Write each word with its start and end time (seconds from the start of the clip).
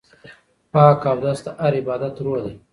پاک 0.71 1.01
اودس 1.11 1.39
د 1.45 1.47
هر 1.61 1.73
عبادت 1.81 2.15
روح 2.25 2.39
دی. 2.45 2.53